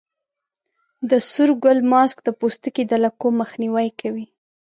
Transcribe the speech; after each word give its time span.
د 1.09 1.11
سور 1.31 1.49
ګل 1.63 1.79
ماسک 1.91 2.17
د 2.23 2.29
پوستکي 2.39 2.83
د 2.87 2.93
لکو 3.03 3.27
مخنیوی 3.41 3.87
کوي. 3.99 4.25